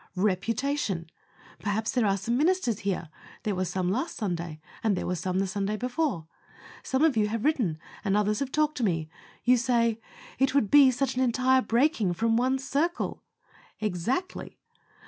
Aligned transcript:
_Reputation. 0.15 1.11
Perhaps 1.59 1.91
there 1.91 2.07
are 2.07 2.17
some 2.17 2.35
ministers 2.35 2.79
here. 2.79 3.09
There 3.43 3.53
were 3.53 3.65
some 3.65 3.91
last 3.91 4.17
Sunday, 4.17 4.59
and 4.83 4.97
there 4.97 5.05
were 5.05 5.13
some 5.15 5.37
the 5.37 5.45
Sunday 5.45 5.77
before. 5.77 6.25
Some 6.81 7.03
of 7.03 7.15
you 7.15 7.27
have 7.27 7.45
written 7.45 7.77
and 8.03 8.17
others 8.17 8.39
have 8.39 8.51
talked 8.51 8.77
to 8.77 8.83
me. 8.83 9.11
You 9.43 9.57
say, 9.57 10.01
"It 10.39 10.55
would 10.55 10.71
be 10.71 10.89
such 10.89 11.13
an 11.15 11.21
entire 11.21 11.61
breaking 11.61 12.13
from 12.15 12.35
one's 12.35 12.67
circle." 12.67 13.21
Exactly. 13.79 14.57